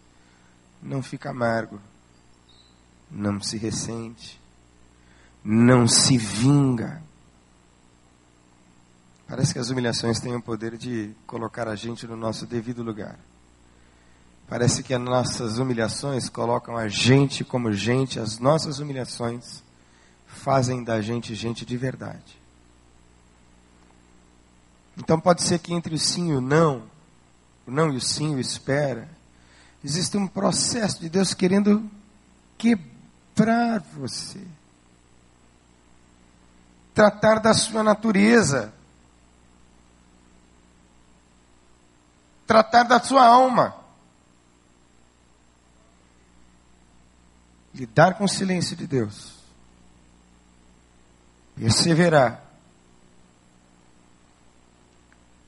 não 0.82 1.02
fica 1.02 1.30
amargo, 1.30 1.80
não 3.10 3.42
se 3.42 3.58
ressente, 3.58 4.40
não 5.44 5.88
se 5.88 6.18
vinga, 6.18 7.02
Parece 9.28 9.52
que 9.52 9.60
as 9.60 9.70
humilhações 9.70 10.22
têm 10.22 10.36
o 10.36 10.42
poder 10.42 10.78
de 10.78 11.14
colocar 11.26 11.68
a 11.68 11.76
gente 11.76 12.08
no 12.08 12.16
nosso 12.16 12.46
devido 12.46 12.82
lugar. 12.82 13.20
Parece 14.48 14.82
que 14.82 14.94
as 14.94 15.02
nossas 15.02 15.58
humilhações 15.58 16.30
colocam 16.30 16.78
a 16.78 16.88
gente 16.88 17.44
como 17.44 17.74
gente, 17.74 18.22
as 18.22 18.40
nossas 18.40 18.80
humilhações 18.80 19.62
fazem 20.26 20.82
da 20.82 21.02
gente 21.02 21.36
gente 21.36 21.66
de 21.66 21.76
verdade. 21.76 22.37
Então 24.98 25.20
pode 25.20 25.44
ser 25.44 25.60
que 25.60 25.74
entre 25.74 25.94
o 25.94 26.00
sim 26.00 26.32
e 26.32 26.34
o 26.34 26.42
não, 26.42 26.84
o 27.68 27.72
não 27.72 27.94
e 27.94 27.98
o 27.98 28.02
sim 28.02 28.34
o 28.34 28.40
espera, 28.40 29.08
existe 29.84 30.18
um 30.18 30.28
processo 30.28 31.00
de 31.00 31.08
Deus 31.08 31.36
querendo 31.36 31.90
quebrar 32.58 33.80
você. 33.94 34.42
Tratar 36.96 37.38
da 37.38 37.54
sua 37.54 37.84
natureza, 37.84 38.74
tratar 42.48 42.84
da 42.84 43.00
sua 43.00 43.24
alma. 43.24 43.76
Lidar 47.76 48.16
com 48.18 48.24
o 48.24 48.28
silêncio 48.28 48.76
de 48.76 48.88
Deus. 48.88 49.36
Perseverar. 51.56 52.47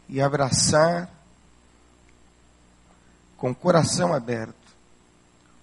E 0.10 0.20
abraçar 0.20 1.10
com 3.38 3.52
o 3.52 3.56
coração 3.56 4.14
aberto 4.14 4.56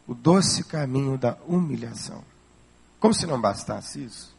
o 0.07 0.15
doce 0.15 0.65
caminho 0.65 1.19
da 1.19 1.37
humilhação. 1.47 2.23
Como 3.01 3.13
se 3.13 3.27
não 3.27 3.41
bastasse 3.41 4.05
isso, 4.05 4.35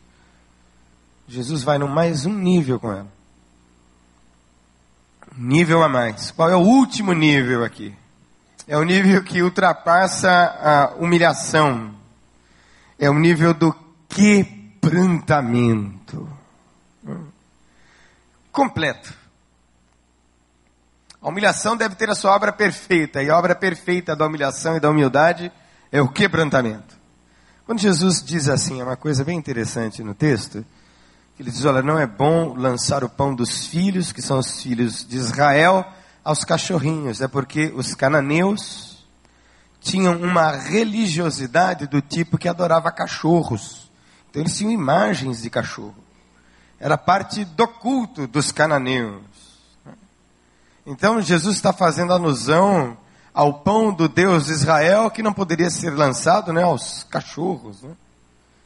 Jesus 1.27 1.61
vai 1.61 1.77
no 1.77 1.87
mais 1.87 2.25
um 2.25 2.33
nível 2.33 2.79
com 2.79 2.91
ela 2.91 3.17
nível 5.37 5.83
a 5.83 5.89
mais. 5.89 6.31
Qual 6.31 6.49
é 6.49 6.55
o 6.55 6.61
último 6.61 7.13
nível 7.13 7.63
aqui? 7.63 7.95
É 8.67 8.75
o 8.77 8.83
nível 8.83 9.23
que 9.23 9.41
ultrapassa 9.41 10.29
a 10.29 10.93
humilhação. 10.95 11.95
É 12.97 13.09
o 13.09 13.13
nível 13.13 13.53
do 13.53 13.73
quebrantamento. 14.09 16.27
completo. 18.51 19.13
A 21.21 21.29
humilhação 21.29 21.75
deve 21.75 21.95
ter 21.95 22.09
a 22.09 22.15
sua 22.15 22.35
obra 22.35 22.51
perfeita, 22.51 23.21
e 23.23 23.29
a 23.29 23.37
obra 23.37 23.55
perfeita 23.55 24.15
da 24.15 24.25
humilhação 24.25 24.77
e 24.77 24.79
da 24.79 24.89
humildade 24.89 25.51
é 25.91 26.01
o 26.01 26.07
quebrantamento. 26.07 26.95
Quando 27.65 27.79
Jesus 27.79 28.23
diz 28.23 28.47
assim, 28.47 28.79
é 28.79 28.83
uma 28.83 28.95
coisa 28.95 29.23
bem 29.23 29.37
interessante 29.37 30.03
no 30.03 30.13
texto, 30.13 30.65
ele 31.39 31.51
diz: 31.51 31.63
Olha, 31.65 31.81
não 31.81 31.99
é 31.99 32.07
bom 32.07 32.53
lançar 32.55 33.03
o 33.03 33.09
pão 33.09 33.35
dos 33.35 33.67
filhos, 33.67 34.11
que 34.11 34.21
são 34.21 34.39
os 34.39 34.61
filhos 34.61 35.05
de 35.05 35.17
Israel, 35.17 35.85
aos 36.23 36.43
cachorrinhos, 36.43 37.21
é 37.21 37.27
porque 37.27 37.71
os 37.75 37.93
cananeus 37.93 39.05
tinham 39.79 40.17
uma 40.17 40.51
religiosidade 40.51 41.87
do 41.87 42.01
tipo 42.01 42.37
que 42.37 42.49
adorava 42.49 42.91
cachorros. 42.91 43.89
Então 44.29 44.41
eles 44.41 44.57
tinham 44.57 44.71
imagens 44.71 45.41
de 45.41 45.49
cachorro. 45.49 45.95
Era 46.79 46.97
parte 46.97 47.45
do 47.45 47.67
culto 47.67 48.27
dos 48.27 48.51
cananeus. 48.51 49.21
Então 50.89 51.21
Jesus 51.21 51.57
está 51.57 51.73
fazendo 51.73 52.13
alusão 52.13 52.97
ao 53.33 53.59
pão 53.59 53.93
do 53.93 54.07
Deus 54.07 54.45
de 54.45 54.53
Israel 54.53 55.11
que 55.11 55.21
não 55.21 55.33
poderia 55.33 55.69
ser 55.69 55.89
lançado 55.89 56.53
né, 56.53 56.63
aos 56.63 57.03
cachorros, 57.03 57.81
né, 57.81 57.93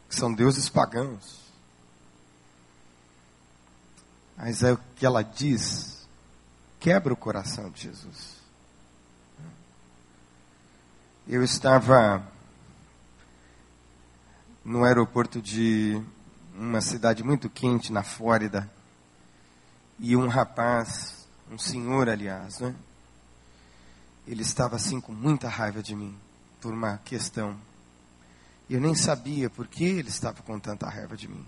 que 0.08 0.16
são 0.16 0.32
deuses 0.32 0.70
pagãos. 0.70 1.42
Mas 4.38 4.62
é 4.62 4.74
o 4.74 4.80
que 4.96 5.04
ela 5.04 5.24
diz, 5.24 6.08
quebra 6.80 7.12
o 7.12 7.18
coração 7.18 7.72
de 7.72 7.82
Jesus. 7.82 8.36
Eu 11.28 11.44
estava 11.44 12.22
no 14.63 14.84
aeroporto 14.84 15.42
de 15.42 16.00
uma 16.56 16.82
cidade 16.82 17.24
muito 17.24 17.50
quente 17.50 17.92
na 17.92 18.04
Flórida 18.04 18.70
e 19.98 20.16
um 20.16 20.28
rapaz 20.28 21.21
um 21.51 21.58
senhor, 21.58 22.08
aliás, 22.08 22.60
né? 22.60 22.74
Ele 24.25 24.41
estava 24.41 24.77
assim 24.77 25.01
com 25.01 25.12
muita 25.12 25.50
raiva 25.50 25.84
de 25.84 25.93
mim 25.93 26.15
por 26.62 26.74
uma 26.74 26.98
questão. 27.03 27.58
Eu 28.70 28.79
nem 28.79 28.96
sabia 28.96 29.50
por 29.50 29.67
que 29.67 29.84
ele 29.84 30.08
estava 30.08 30.41
com 30.43 30.58
tanta 30.58 30.88
raiva 30.89 31.17
de 31.17 31.27
mim. 31.27 31.46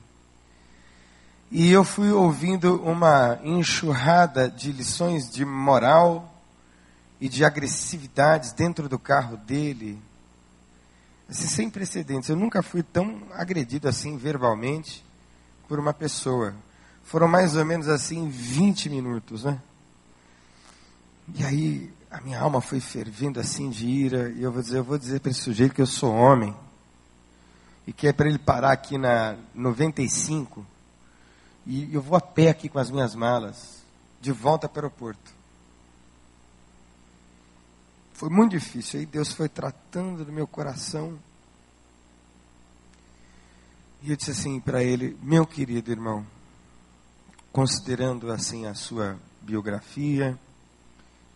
E 1.50 1.72
eu 1.72 1.86
fui 1.86 2.12
ouvindo 2.12 2.82
uma 2.84 3.40
enxurrada 3.44 4.50
de 4.50 4.74
lições 4.74 5.30
de 5.32 5.46
moral 5.46 6.34
e 7.22 7.30
de 7.30 7.46
agressividades 7.46 8.52
dentro 8.52 8.90
do 8.90 9.00
carro 9.00 9.38
dele. 9.38 10.02
Assim, 11.30 11.48
sem 11.48 11.70
precedentes. 11.70 12.28
Eu 12.28 12.36
nunca 12.36 12.62
fui 12.62 12.84
tão 12.84 13.22
agredido 13.32 13.88
assim 13.88 14.18
verbalmente 14.18 15.06
por 15.68 15.80
uma 15.80 15.94
pessoa. 15.94 16.54
Foram 17.04 17.28
mais 17.28 17.56
ou 17.56 17.64
menos 17.64 17.88
assim 17.88 18.28
20 18.28 18.90
minutos, 18.90 19.46
né? 19.46 19.62
E 21.36 21.44
aí 21.44 21.94
a 22.12 22.22
minha 22.22 22.40
alma 22.40 22.62
foi 22.62 22.80
fervendo 22.80 23.40
assim 23.40 23.70
de 23.70 23.88
ira, 23.88 24.30
e 24.30 24.44
eu 24.44 24.52
vou 24.52 24.62
dizer, 24.62 24.78
eu 24.78 24.84
vou 24.84 24.98
dizer 24.98 25.20
para 25.20 25.32
esse 25.32 25.42
sujeito 25.42 25.74
que 25.74 25.82
eu 25.82 25.88
sou 25.88 26.14
homem, 26.14 26.56
e 27.88 27.94
que 27.94 28.08
é 28.08 28.14
para 28.14 28.30
ele 28.30 28.38
parar 28.38 28.72
aqui 28.72 28.98
na 28.98 29.36
95, 29.54 30.66
e 31.66 31.94
eu 31.94 32.02
vou 32.02 32.16
a 32.18 32.22
pé 32.22 32.50
aqui 32.50 32.70
com 32.70 32.78
as 32.78 32.92
minhas 32.92 33.16
malas, 33.16 33.82
de 34.22 34.32
volta 34.32 34.70
para 34.70 34.82
o 34.82 34.86
aeroporto. 34.86 35.34
Foi 38.14 38.30
muito 38.30 38.52
difícil, 38.52 39.00
aí 39.00 39.06
Deus 39.06 39.34
foi 39.34 39.50
tratando 39.50 40.24
do 40.24 40.32
meu 40.32 40.46
coração. 40.46 41.18
E 44.02 44.12
eu 44.12 44.16
disse 44.16 44.32
assim 44.32 44.60
para 44.60 44.84
ele, 44.84 45.18
meu 45.22 45.48
querido 45.48 45.90
irmão, 45.90 46.26
considerando 47.52 48.32
assim 48.32 48.66
a 48.66 48.76
sua 48.76 49.18
biografia, 49.42 50.38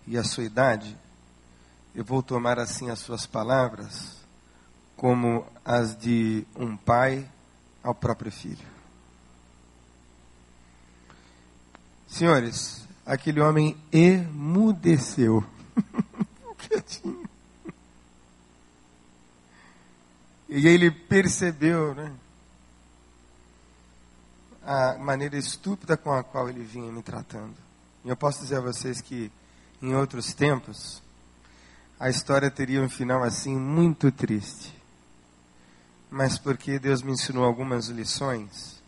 e 0.08 0.18
a 0.18 0.24
sua 0.24 0.46
idade, 0.46 0.98
eu 1.94 2.04
vou 2.04 2.24
tomar 2.24 2.58
assim 2.60 2.90
as 2.90 3.00
suas 3.00 3.26
palavras 3.26 4.16
como 4.96 5.46
as 5.66 5.98
de 5.98 6.48
um 6.56 6.78
pai 6.78 7.30
ao 7.84 7.94
próprio 7.94 8.32
filho. 8.32 8.66
Senhores, 12.08 12.88
aquele 13.06 13.42
homem 13.42 13.78
emudeceu. 13.92 15.44
e 20.50 20.68
ele 20.68 20.90
percebeu, 20.90 21.94
né? 21.94 22.12
A 24.64 24.98
maneira 24.98 25.38
estúpida 25.38 25.96
com 25.96 26.12
a 26.12 26.24
qual 26.24 26.50
ele 26.50 26.64
vinha 26.64 26.92
me 26.92 27.04
tratando. 27.04 27.56
E 28.04 28.10
eu 28.10 28.18
posso 28.18 28.42
dizer 28.42 28.56
a 28.58 28.62
vocês 28.62 29.00
que 29.02 29.32
em 29.82 29.96
outros 29.96 30.34
tempos, 30.34 31.02
a 32.00 32.10
história 32.10 32.50
teria 32.50 32.82
um 32.82 32.90
final 32.90 33.24
assim 33.24 33.56
muito 33.56 34.12
triste. 34.12 34.76
Mas 36.10 36.38
porque 36.38 36.80
Deus 36.80 37.02
me 37.02 37.12
ensinou 37.12 37.44
algumas 37.44 37.88
lições, 37.88 38.82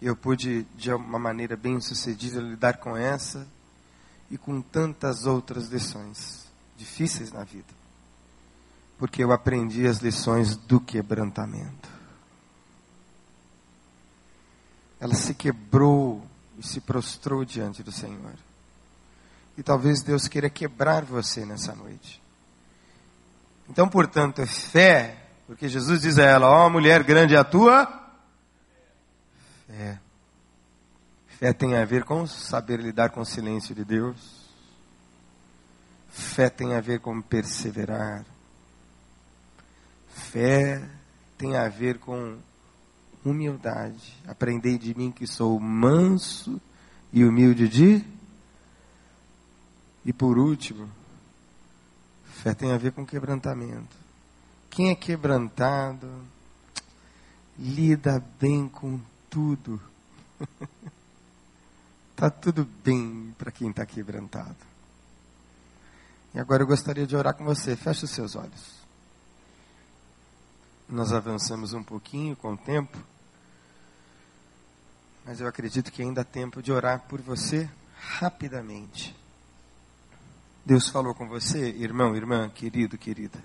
eu 0.00 0.16
pude, 0.16 0.64
de 0.74 0.92
uma 0.92 1.18
maneira 1.18 1.56
bem 1.56 1.80
sucedida, 1.80 2.40
lidar 2.40 2.78
com 2.78 2.96
essa 2.96 3.46
e 4.30 4.36
com 4.36 4.60
tantas 4.60 5.26
outras 5.26 5.68
lições 5.68 6.46
difíceis 6.76 7.30
na 7.30 7.44
vida. 7.44 7.72
Porque 8.98 9.22
eu 9.22 9.30
aprendi 9.30 9.86
as 9.86 9.98
lições 9.98 10.56
do 10.56 10.80
quebrantamento. 10.80 11.88
Ela 14.98 15.14
se 15.14 15.34
quebrou 15.34 16.24
e 16.58 16.66
se 16.66 16.80
prostrou 16.80 17.44
diante 17.44 17.82
do 17.82 17.92
Senhor. 17.92 18.34
E 19.56 19.62
talvez 19.62 20.02
Deus 20.02 20.28
queira 20.28 20.48
quebrar 20.48 21.04
você 21.04 21.44
nessa 21.44 21.74
noite. 21.74 22.22
Então, 23.68 23.88
portanto, 23.88 24.40
é 24.40 24.46
fé, 24.46 25.16
porque 25.46 25.68
Jesus 25.68 26.02
diz 26.02 26.18
a 26.18 26.24
ela: 26.24 26.48
Ó 26.48 26.66
oh, 26.66 26.70
mulher, 26.70 27.02
grande 27.02 27.34
é 27.34 27.38
a 27.38 27.44
tua 27.44 28.02
fé. 29.72 29.98
Fé 31.26 31.52
tem 31.52 31.76
a 31.76 31.84
ver 31.84 32.04
com 32.04 32.26
saber 32.26 32.78
lidar 32.78 33.10
com 33.10 33.20
o 33.20 33.26
silêncio 33.26 33.74
de 33.74 33.84
Deus. 33.84 34.42
Fé 36.08 36.48
tem 36.50 36.74
a 36.74 36.80
ver 36.80 37.00
com 37.00 37.20
perseverar. 37.20 38.24
Fé 40.08 40.86
tem 41.38 41.56
a 41.56 41.68
ver 41.68 41.98
com 41.98 42.38
humildade. 43.24 44.16
Aprendei 44.26 44.78
de 44.78 44.94
mim 44.96 45.10
que 45.10 45.26
sou 45.26 45.58
manso 45.58 46.60
e 47.12 47.24
humilde 47.24 47.68
de 47.68 48.04
e 50.04 50.12
por 50.12 50.38
último, 50.38 50.88
fé 52.24 52.54
tem 52.54 52.72
a 52.72 52.78
ver 52.78 52.92
com 52.92 53.06
quebrantamento. 53.06 53.96
Quem 54.68 54.90
é 54.90 54.94
quebrantado 54.94 56.08
lida 57.58 58.22
bem 58.40 58.68
com 58.68 59.00
tudo. 59.28 59.80
Está 62.10 62.28
tudo 62.30 62.64
bem 62.84 63.34
para 63.38 63.52
quem 63.52 63.70
está 63.70 63.84
quebrantado. 63.86 64.56
E 66.34 66.40
agora 66.40 66.62
eu 66.62 66.66
gostaria 66.66 67.06
de 67.06 67.14
orar 67.14 67.34
com 67.34 67.44
você. 67.44 67.76
Feche 67.76 68.04
os 68.04 68.10
seus 68.10 68.34
olhos. 68.34 68.82
Nós 70.88 71.12
avançamos 71.12 71.72
um 71.72 71.82
pouquinho 71.82 72.36
com 72.36 72.52
o 72.52 72.56
tempo, 72.56 72.98
mas 75.24 75.40
eu 75.40 75.46
acredito 75.46 75.90
que 75.90 76.02
ainda 76.02 76.20
há 76.20 76.24
tempo 76.24 76.62
de 76.62 76.70
orar 76.70 77.00
por 77.08 77.20
você 77.20 77.70
rapidamente. 77.96 79.16
Deus 80.64 80.88
falou 80.88 81.14
com 81.14 81.26
você, 81.26 81.70
irmão, 81.70 82.14
irmã, 82.14 82.48
querido, 82.48 82.96
querida. 82.96 83.38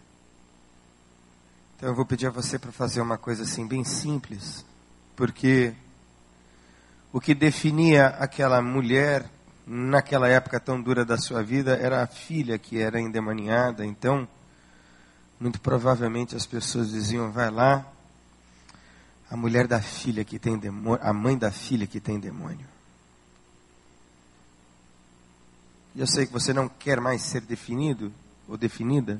Então 1.75 1.89
eu 1.89 1.95
vou 1.95 2.05
pedir 2.05 2.27
a 2.27 2.31
você 2.31 2.59
para 2.59 2.71
fazer 2.71 3.01
uma 3.01 3.17
coisa 3.17 3.43
assim 3.43 3.67
bem 3.67 3.83
simples, 3.83 4.63
porque 5.15 5.73
o 7.11 7.19
que 7.19 7.33
definia 7.33 8.07
aquela 8.07 8.61
mulher 8.61 9.29
naquela 9.65 10.27
época 10.27 10.59
tão 10.59 10.81
dura 10.81 11.03
da 11.03 11.17
sua 11.17 11.43
vida 11.43 11.75
era 11.75 12.03
a 12.03 12.07
filha 12.07 12.57
que 12.57 12.79
era 12.79 13.01
endemoniada. 13.01 13.85
Então, 13.85 14.27
muito 15.39 15.59
provavelmente 15.59 16.35
as 16.35 16.45
pessoas 16.45 16.89
diziam: 16.91 17.31
vai 17.31 17.49
lá, 17.49 17.85
a 19.29 19.35
mulher 19.35 19.67
da 19.67 19.81
filha 19.81 20.23
que 20.23 20.37
tem 20.37 20.57
demônio, 20.57 20.99
a 21.03 21.11
mãe 21.11 21.37
da 21.37 21.51
filha 21.51 21.87
que 21.87 21.99
tem 21.99 22.19
demônio. 22.19 22.76
Eu 25.97 26.05
sei 26.05 26.27
que 26.27 26.31
você 26.31 26.53
não 26.53 26.69
quer 26.69 27.01
mais 27.01 27.23
ser 27.23 27.41
definido 27.41 28.13
ou 28.47 28.55
definida 28.55 29.19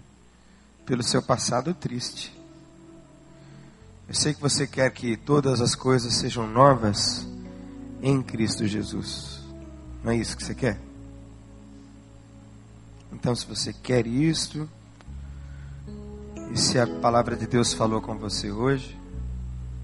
pelo 0.86 1.02
seu 1.02 1.24
passado 1.24 1.74
triste. 1.74 2.32
Eu 4.08 4.14
sei 4.14 4.32
que 4.36 4.40
você 4.40 4.68
quer 4.68 4.92
que 4.92 5.18
todas 5.18 5.60
as 5.60 5.74
coisas 5.74 6.14
sejam 6.14 6.46
novas 6.46 7.28
em 8.00 8.22
Cristo 8.22 8.68
Jesus. 8.68 9.42
Não 10.04 10.12
é 10.12 10.18
isso 10.18 10.38
que 10.38 10.44
você 10.44 10.54
quer? 10.54 10.80
Então, 13.12 13.36
se 13.36 13.48
você 13.48 13.74
quer 13.74 14.06
isto, 14.06 14.70
e 16.54 16.58
se 16.58 16.80
a 16.80 16.86
palavra 16.86 17.36
de 17.36 17.48
Deus 17.48 17.74
falou 17.74 18.00
com 18.02 18.16
você 18.20 18.52
hoje, 18.52 18.96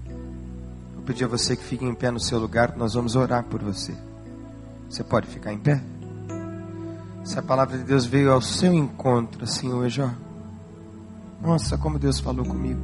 eu 0.06 1.02
pedi 1.04 1.24
a 1.24 1.28
você 1.28 1.56
que 1.56 1.64
fique 1.64 1.84
em 1.84 1.94
pé 1.94 2.12
no 2.12 2.20
seu 2.20 2.38
lugar, 2.38 2.76
nós 2.76 2.94
vamos 2.94 3.16
orar 3.16 3.42
por 3.44 3.60
você. 3.60 3.94
Você 4.88 5.02
pode 5.02 5.26
ficar 5.26 5.52
em 5.52 5.58
pé? 5.58 5.82
Se 7.24 7.38
a 7.38 7.42
palavra 7.42 7.78
de 7.78 7.84
Deus 7.84 8.04
veio 8.04 8.30
ao 8.30 8.42
seu 8.42 8.74
encontro 8.74 9.44
assim 9.44 9.72
hoje, 9.72 10.02
ó. 10.02 10.10
Nossa, 11.40 11.78
como 11.78 11.98
Deus 11.98 12.20
falou 12.20 12.44
comigo. 12.44 12.80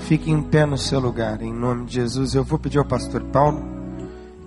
Fique 0.00 0.30
em 0.30 0.42
pé 0.42 0.66
no 0.66 0.76
seu 0.76 0.98
lugar, 0.98 1.40
em 1.40 1.52
nome 1.52 1.86
de 1.86 1.94
Jesus. 1.94 2.34
Eu 2.34 2.42
vou 2.42 2.58
pedir 2.58 2.78
ao 2.78 2.84
pastor 2.84 3.22
Paulo 3.24 3.62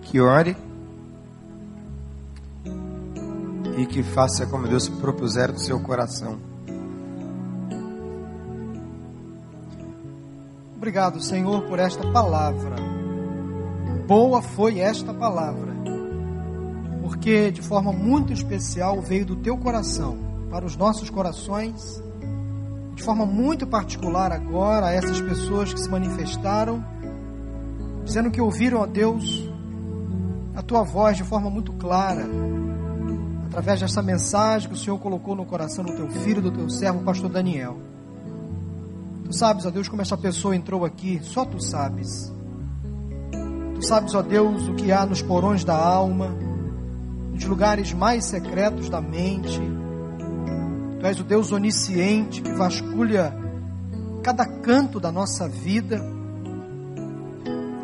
que 0.02 0.20
ore 0.20 0.58
e 3.78 3.86
que 3.86 4.04
faça 4.04 4.46
como 4.46 4.68
Deus 4.68 4.90
propuser 4.90 5.52
no 5.52 5.58
seu 5.58 5.80
coração. 5.80 6.38
Obrigado, 10.76 11.22
Senhor, 11.22 11.62
por 11.64 11.80
esta 11.80 12.06
palavra. 12.12 12.76
Boa 14.06 14.42
foi 14.42 14.80
esta 14.80 15.14
palavra, 15.14 15.74
porque 17.04 17.52
de 17.52 17.62
forma 17.62 17.92
muito 17.92 18.32
especial 18.32 19.02
veio 19.02 19.26
do 19.26 19.36
teu 19.36 19.58
coração 19.58 20.18
para 20.50 20.66
os 20.66 20.78
nossos 20.78 21.10
corações, 21.10 22.02
de 22.96 23.04
forma 23.04 23.26
muito 23.26 23.68
particular 23.68 24.32
agora 24.32 24.88
a 24.88 24.92
essas 24.94 25.20
pessoas 25.20 25.74
que 25.74 25.82
se 25.82 25.90
manifestaram, 25.90 26.84
dizendo 28.06 28.32
que 28.32 28.40
ouviram 28.40 28.82
a 28.82 28.86
Deus 28.86 29.50
a 30.56 30.62
tua 30.62 30.84
voz 30.84 31.18
de 31.18 31.26
forma 31.26 31.50
muito 31.50 31.74
clara, 31.74 32.26
através 33.48 33.82
dessa 33.82 34.02
mensagem 34.02 34.70
que 34.70 34.76
o 34.76 34.78
Senhor 34.78 34.98
colocou 34.98 35.36
no 35.36 35.46
coração 35.46 35.84
do 35.84 35.94
teu 35.94 36.10
filho, 36.10 36.42
do 36.42 36.52
teu 36.52 36.70
servo, 36.70 37.04
pastor 37.04 37.30
Daniel. 37.30 37.78
Tu 39.26 39.34
sabes, 39.34 39.66
ó 39.66 39.72
Deus, 39.72 39.90
como 39.90 40.02
essa 40.02 40.18
pessoa 40.18 40.56
entrou 40.56 40.86
aqui, 40.86 41.20
só 41.22 41.44
tu 41.44 41.62
sabes. 41.62 42.34
Tu 43.76 43.86
sabes, 43.86 44.16
ó 44.16 44.22
Deus, 44.22 44.70
o 44.70 44.76
que 44.76 44.92
há 44.92 45.06
nos 45.06 45.22
porões 45.22 45.66
da 45.66 45.76
alma, 45.76 46.53
nos 47.34 47.44
lugares 47.46 47.92
mais 47.92 48.26
secretos 48.26 48.90
da 48.90 49.02
mente. 49.02 49.60
Tu 51.00 51.06
és 51.06 51.20
o 51.20 51.24
Deus 51.24 51.52
onisciente 51.52 52.42
que 52.42 52.54
vasculha 52.54 53.36
cada 54.24 54.46
canto 54.46 55.00
da 55.00 55.12
nossa 55.12 55.50
vida 55.50 56.02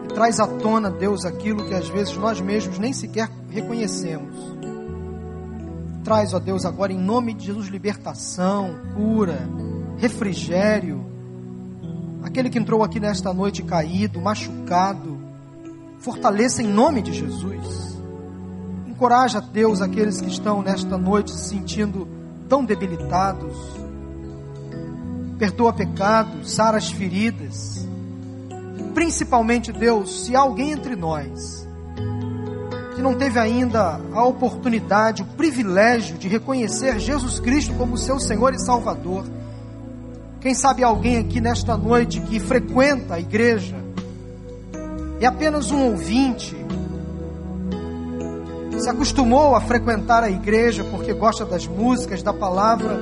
e 0.05 0.07
traz 0.13 0.39
à 0.39 0.47
tona, 0.47 0.89
Deus, 0.89 1.25
aquilo 1.25 1.67
que 1.67 1.73
às 1.73 1.89
vezes 1.89 2.15
nós 2.15 2.39
mesmos 2.39 2.79
nem 2.79 2.93
sequer 2.93 3.29
reconhecemos. 3.49 4.35
Traz, 6.03 6.33
ó 6.33 6.39
Deus, 6.39 6.65
agora 6.65 6.93
em 6.93 6.97
nome 6.97 7.33
de 7.33 7.47
Jesus 7.47 7.67
libertação, 7.67 8.75
cura, 8.95 9.49
refrigério 9.97 11.09
aquele 12.23 12.49
que 12.49 12.59
entrou 12.59 12.83
aqui 12.83 12.99
nesta 12.99 13.33
noite 13.33 13.63
caído, 13.63 14.21
machucado, 14.21 15.17
fortaleça 15.99 16.62
em 16.62 16.67
nome 16.67 17.01
de 17.01 17.13
Jesus. 17.13 17.98
Encoraja, 18.99 19.39
Deus, 19.39 19.81
aqueles 19.81 20.19
que 20.19 20.27
estão 20.27 20.62
nesta 20.62 20.97
noite 20.97 21.31
se 21.31 21.47
sentindo 21.47 22.05
tão 22.49 22.65
debilitados. 22.65 23.55
Perdoa 25.38 25.71
pecados, 25.71 26.51
sara 26.51 26.77
as 26.77 26.91
feridas. 26.91 27.88
Principalmente, 28.93 29.71
Deus, 29.71 30.25
se 30.25 30.35
alguém 30.35 30.73
entre 30.73 30.97
nós 30.97 31.65
que 32.93 33.01
não 33.01 33.15
teve 33.15 33.39
ainda 33.39 34.01
a 34.12 34.25
oportunidade, 34.25 35.21
o 35.21 35.27
privilégio 35.27 36.17
de 36.17 36.27
reconhecer 36.27 36.99
Jesus 36.99 37.39
Cristo 37.39 37.73
como 37.75 37.97
seu 37.97 38.19
Senhor 38.19 38.53
e 38.53 38.59
Salvador, 38.59 39.23
quem 40.41 40.53
sabe 40.53 40.83
alguém 40.83 41.19
aqui 41.19 41.39
nesta 41.39 41.77
noite 41.77 42.19
que 42.19 42.38
frequenta 42.38 43.13
a 43.13 43.19
igreja, 43.21 43.77
é 45.21 45.25
apenas 45.25 45.71
um 45.71 45.85
ouvinte, 45.85 46.53
se 48.79 48.89
acostumou 48.89 49.55
a 49.55 49.61
frequentar 49.61 50.23
a 50.23 50.29
igreja 50.29 50.83
porque 50.83 51.13
gosta 51.13 51.45
das 51.45 51.67
músicas, 51.67 52.23
da 52.23 52.33
palavra, 52.33 52.99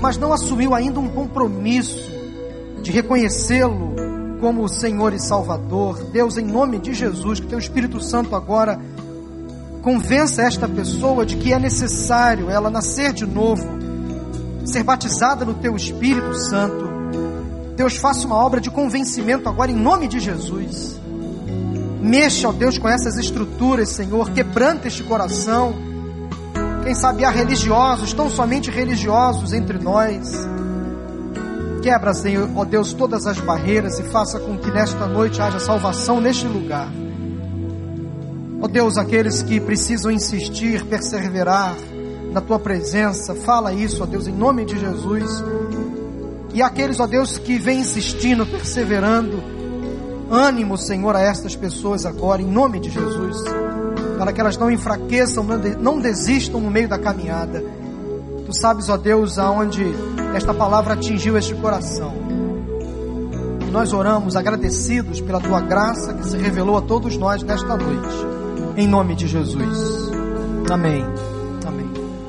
mas 0.00 0.16
não 0.16 0.32
assumiu 0.32 0.74
ainda 0.74 1.00
um 1.00 1.08
compromisso 1.08 2.10
de 2.82 2.90
reconhecê-lo 2.90 3.94
como 4.40 4.62
o 4.64 4.68
Senhor 4.68 5.12
e 5.12 5.18
Salvador. 5.18 6.02
Deus, 6.04 6.38
em 6.38 6.44
nome 6.44 6.78
de 6.78 6.94
Jesus, 6.94 7.40
que 7.40 7.46
teu 7.46 7.58
Espírito 7.58 8.00
Santo 8.02 8.34
agora 8.34 8.80
convença 9.82 10.42
esta 10.42 10.68
pessoa 10.68 11.24
de 11.24 11.36
que 11.36 11.52
é 11.52 11.58
necessário 11.58 12.50
ela 12.50 12.70
nascer 12.70 13.12
de 13.12 13.26
novo 13.26 13.80
ser 14.64 14.82
batizada 14.82 15.44
no 15.44 15.54
teu 15.54 15.74
Espírito 15.74 16.34
Santo. 16.34 16.88
Deus, 17.76 17.96
faça 17.96 18.26
uma 18.26 18.36
obra 18.36 18.60
de 18.60 18.70
convencimento 18.70 19.48
agora 19.48 19.70
em 19.70 19.76
nome 19.76 20.06
de 20.06 20.20
Jesus. 20.20 20.99
Mexa, 22.00 22.48
ó 22.48 22.52
Deus, 22.52 22.78
com 22.78 22.88
essas 22.88 23.16
estruturas, 23.16 23.90
Senhor, 23.90 24.30
quebranta 24.30 24.88
este 24.88 25.02
coração. 25.02 25.74
Quem 26.82 26.94
sabe 26.94 27.24
há 27.24 27.30
religiosos, 27.30 28.12
tão 28.12 28.30
somente 28.30 28.70
religiosos 28.70 29.52
entre 29.52 29.78
nós. 29.78 30.32
Quebra, 31.82 32.14
Senhor, 32.14 32.48
ó 32.56 32.64
Deus, 32.64 32.92
todas 32.92 33.26
as 33.26 33.38
barreiras 33.38 33.98
e 33.98 34.02
faça 34.04 34.38
com 34.38 34.56
que 34.58 34.70
nesta 34.70 35.06
noite 35.06 35.40
haja 35.40 35.58
salvação 35.58 36.20
neste 36.20 36.46
lugar. 36.46 36.88
Ó 38.62 38.68
Deus, 38.68 38.98
aqueles 38.98 39.42
que 39.42 39.60
precisam 39.60 40.10
insistir, 40.10 40.84
perseverar, 40.84 41.74
na 42.32 42.40
tua 42.40 42.58
presença. 42.58 43.34
Fala 43.34 43.72
isso, 43.72 44.02
ó 44.02 44.06
Deus, 44.06 44.26
em 44.26 44.32
nome 44.32 44.64
de 44.64 44.78
Jesus. 44.78 45.44
E 46.52 46.62
aqueles, 46.62 46.98
ó 47.00 47.06
Deus, 47.06 47.38
que 47.38 47.58
vêm 47.58 47.80
insistindo, 47.80 48.46
perseverando, 48.46 49.42
ânimo, 50.30 50.78
Senhor, 50.78 51.14
a 51.16 51.20
estas 51.20 51.56
pessoas 51.56 52.06
agora, 52.06 52.40
em 52.40 52.46
nome 52.46 52.78
de 52.80 52.90
Jesus, 52.90 53.42
para 54.18 54.32
que 54.32 54.40
elas 54.40 54.56
não 54.56 54.70
enfraqueçam, 54.70 55.44
não 55.80 56.00
desistam 56.00 56.60
no 56.60 56.70
meio 56.70 56.88
da 56.88 56.98
caminhada. 56.98 57.62
Tu 58.46 58.58
sabes, 58.58 58.88
ó 58.88 58.96
Deus, 58.96 59.38
aonde 59.38 59.84
esta 60.34 60.54
palavra 60.54 60.94
atingiu 60.94 61.36
este 61.36 61.54
coração. 61.54 62.12
E 63.66 63.70
nós 63.70 63.92
oramos 63.92 64.36
agradecidos 64.36 65.20
pela 65.20 65.40
tua 65.40 65.60
graça 65.60 66.14
que 66.14 66.28
se 66.28 66.36
revelou 66.36 66.76
a 66.76 66.82
todos 66.82 67.16
nós 67.16 67.42
nesta 67.42 67.76
noite. 67.76 68.08
Em 68.76 68.86
nome 68.86 69.14
de 69.14 69.26
Jesus. 69.26 70.10
Amém. 70.70 71.29